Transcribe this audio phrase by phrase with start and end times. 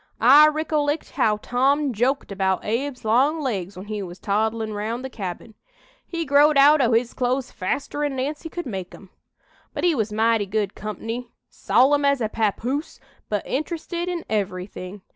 [0.19, 5.11] I ricollect how Tom joked about Abe's long legs when he was toddlin' round the
[5.11, 5.53] cabin.
[6.07, 9.11] He growed out o' his clothes faster'n Nancy could make 'em.
[9.75, 15.03] "But he was mighty good comp'ny, solemn as a papoose, but interested in everything.